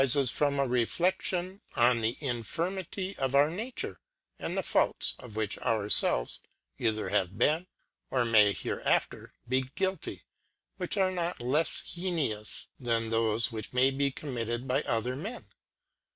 [0.01, 3.97] i o i which arifes from a Refle6lion on the Infirmity of our Namre,
[4.39, 6.39] and the Faults, of which our felves
[6.79, 7.67] either have been,
[8.09, 10.23] or may hereafter be guilty,
[10.77, 15.45] which are not Icfs heinous than tliofe which may be committed by other Men.